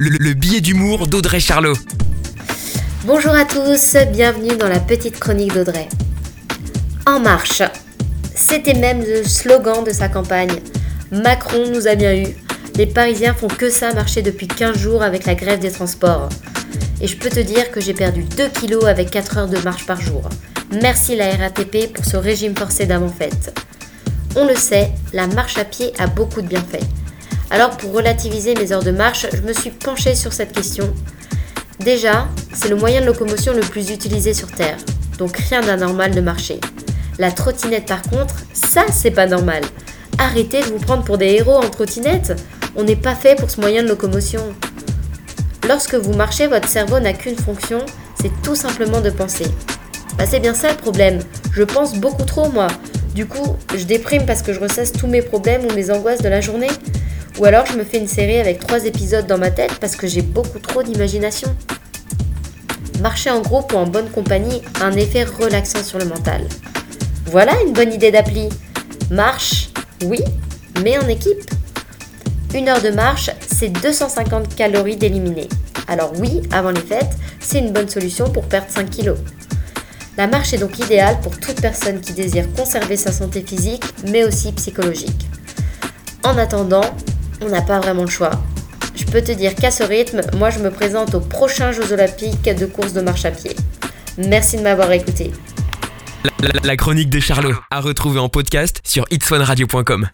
le, 0.00 0.10
le 0.10 0.32
billet 0.32 0.60
d'humour 0.60 1.08
d'Audrey 1.08 1.40
Charlot. 1.40 1.74
Bonjour 3.04 3.32
à 3.32 3.44
tous, 3.44 3.96
bienvenue 4.12 4.56
dans 4.56 4.68
la 4.68 4.78
petite 4.78 5.18
chronique 5.18 5.52
d'Audrey. 5.52 5.88
En 7.04 7.18
marche, 7.18 7.62
c'était 8.32 8.74
même 8.74 9.00
le 9.00 9.24
slogan 9.24 9.82
de 9.82 9.90
sa 9.90 10.08
campagne. 10.08 10.60
Macron 11.10 11.68
nous 11.72 11.88
a 11.88 11.96
bien 11.96 12.14
eu. 12.14 12.28
Les 12.76 12.86
Parisiens 12.86 13.34
font 13.34 13.48
que 13.48 13.70
ça 13.70 13.92
marcher 13.92 14.22
depuis 14.22 14.46
15 14.46 14.78
jours 14.78 15.02
avec 15.02 15.26
la 15.26 15.34
grève 15.34 15.58
des 15.58 15.72
transports. 15.72 16.28
Et 17.00 17.08
je 17.08 17.16
peux 17.16 17.30
te 17.30 17.40
dire 17.40 17.72
que 17.72 17.80
j'ai 17.80 17.94
perdu 17.94 18.22
2 18.22 18.48
kilos 18.50 18.84
avec 18.84 19.10
4 19.10 19.38
heures 19.38 19.48
de 19.48 19.58
marche 19.58 19.84
par 19.84 20.00
jour. 20.00 20.28
Merci 20.80 21.16
la 21.16 21.34
RATP 21.34 21.92
pour 21.92 22.04
ce 22.04 22.16
régime 22.16 22.56
forcé 22.56 22.86
d'avant-fête. 22.86 23.58
On 24.36 24.46
le 24.46 24.54
sait, 24.54 24.92
la 25.12 25.26
marche 25.26 25.58
à 25.58 25.64
pied 25.64 25.92
a 25.98 26.06
beaucoup 26.06 26.40
de 26.40 26.46
bienfaits. 26.46 26.86
Alors 27.50 27.70
pour 27.70 27.92
relativiser 27.92 28.54
mes 28.54 28.72
heures 28.72 28.82
de 28.82 28.90
marche, 28.90 29.26
je 29.32 29.40
me 29.40 29.52
suis 29.52 29.70
penchée 29.70 30.14
sur 30.14 30.32
cette 30.32 30.52
question. 30.52 30.92
Déjà, 31.80 32.28
c'est 32.52 32.68
le 32.68 32.76
moyen 32.76 33.00
de 33.00 33.06
locomotion 33.06 33.54
le 33.54 33.60
plus 33.60 33.90
utilisé 33.90 34.34
sur 34.34 34.50
Terre, 34.50 34.76
donc 35.16 35.36
rien 35.36 35.62
d'anormal 35.62 36.10
de 36.10 36.20
marcher. 36.20 36.60
La 37.18 37.32
trottinette 37.32 37.86
par 37.86 38.02
contre, 38.02 38.34
ça 38.52 38.82
c'est 38.92 39.10
pas 39.10 39.26
normal. 39.26 39.62
Arrêtez 40.18 40.60
de 40.60 40.66
vous 40.66 40.78
prendre 40.78 41.04
pour 41.04 41.16
des 41.16 41.26
héros 41.26 41.56
en 41.56 41.70
trottinette. 41.70 42.36
On 42.76 42.84
n'est 42.84 42.96
pas 42.96 43.14
fait 43.14 43.34
pour 43.38 43.50
ce 43.50 43.60
moyen 43.60 43.82
de 43.82 43.88
locomotion. 43.88 44.42
Lorsque 45.66 45.94
vous 45.94 46.12
marchez, 46.12 46.48
votre 46.48 46.68
cerveau 46.68 47.00
n'a 47.00 47.12
qu'une 47.12 47.36
fonction, 47.36 47.80
c'est 48.20 48.32
tout 48.42 48.56
simplement 48.56 49.00
de 49.00 49.10
penser. 49.10 49.46
Bah 50.18 50.24
c'est 50.28 50.40
bien 50.40 50.54
ça 50.54 50.70
le 50.70 50.76
problème. 50.76 51.20
Je 51.52 51.62
pense 51.62 51.94
beaucoup 51.94 52.24
trop 52.24 52.50
moi. 52.50 52.66
Du 53.14 53.26
coup, 53.26 53.56
je 53.76 53.84
déprime 53.84 54.26
parce 54.26 54.42
que 54.42 54.52
je 54.52 54.60
ressasse 54.60 54.92
tous 54.92 55.06
mes 55.06 55.22
problèmes 55.22 55.64
ou 55.64 55.72
mes 55.74 55.90
angoisses 55.90 56.22
de 56.22 56.28
la 56.28 56.40
journée. 56.40 56.70
Ou 57.38 57.44
alors 57.44 57.66
je 57.66 57.76
me 57.76 57.84
fais 57.84 57.98
une 57.98 58.08
série 58.08 58.38
avec 58.38 58.58
trois 58.58 58.84
épisodes 58.84 59.26
dans 59.26 59.38
ma 59.38 59.50
tête 59.50 59.78
parce 59.80 59.94
que 59.94 60.06
j'ai 60.08 60.22
beaucoup 60.22 60.58
trop 60.58 60.82
d'imagination. 60.82 61.54
Marcher 63.00 63.30
en 63.30 63.40
groupe 63.40 63.72
ou 63.72 63.76
en 63.76 63.86
bonne 63.86 64.10
compagnie 64.10 64.60
a 64.80 64.86
un 64.86 64.92
effet 64.92 65.22
relaxant 65.22 65.84
sur 65.84 65.98
le 65.98 66.04
mental. 66.04 66.42
Voilà 67.26 67.52
une 67.64 67.72
bonne 67.72 67.92
idée 67.92 68.10
d'appli. 68.10 68.48
Marche, 69.10 69.68
oui, 70.04 70.18
mais 70.82 70.98
en 70.98 71.06
équipe. 71.06 71.48
Une 72.54 72.68
heure 72.68 72.82
de 72.82 72.90
marche, 72.90 73.30
c'est 73.46 73.68
250 73.68 74.56
calories 74.56 74.96
d'éliminer. 74.96 75.48
Alors 75.86 76.12
oui, 76.18 76.42
avant 76.50 76.70
les 76.70 76.80
fêtes, 76.80 77.16
c'est 77.38 77.58
une 77.58 77.72
bonne 77.72 77.88
solution 77.88 78.30
pour 78.30 78.46
perdre 78.46 78.68
5 78.70 78.90
kilos. 78.90 79.18
La 80.16 80.26
marche 80.26 80.52
est 80.52 80.58
donc 80.58 80.78
idéale 80.80 81.20
pour 81.20 81.38
toute 81.38 81.60
personne 81.60 82.00
qui 82.00 82.12
désire 82.12 82.46
conserver 82.56 82.96
sa 82.96 83.12
santé 83.12 83.44
physique, 83.46 83.84
mais 84.08 84.24
aussi 84.24 84.50
psychologique. 84.52 85.28
En 86.24 86.36
attendant, 86.36 86.82
on 87.40 87.48
n'a 87.48 87.62
pas 87.62 87.80
vraiment 87.80 88.02
le 88.02 88.10
choix. 88.10 88.30
Je 88.94 89.04
peux 89.04 89.22
te 89.22 89.32
dire 89.32 89.54
qu'à 89.54 89.70
ce 89.70 89.82
rythme, 89.82 90.20
moi 90.36 90.50
je 90.50 90.58
me 90.58 90.70
présente 90.70 91.14
aux 91.14 91.20
prochains 91.20 91.72
Jeux 91.72 91.92
Olympiques 91.92 92.42
de 92.42 92.66
course 92.66 92.92
de 92.92 93.00
marche 93.00 93.24
à 93.24 93.30
pied. 93.30 93.54
Merci 94.18 94.56
de 94.56 94.62
m'avoir 94.62 94.90
écouté. 94.92 95.32
La, 96.64 96.76
chronique 96.76 97.10
de 97.10 97.20
Charlot, 97.20 97.54
à 97.70 97.80
retrouver 97.80 98.18
en 98.18 98.28
podcast 98.28 98.80
sur 98.84 99.04
itswanradio.com. 99.10 100.06